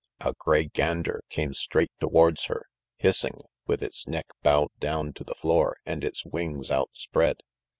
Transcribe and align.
A 0.21 0.33
grey 0.33 0.65
gander 0.65 1.23
came 1.29 1.53
straight 1.53 1.91
towards 1.99 2.45
her, 2.45 2.65
hissing, 2.97 3.41
with 3.67 3.83
its 3.83 4.07
neck 4.07 4.25
bowed 4.41 4.71
down 4.79 5.13
to 5.13 5.23
the 5.23 5.35
floor 5.35 5.77
and 5.85 6.03
its 6.03 6.25
wings 6.25 6.71
outspread. 6.71 7.41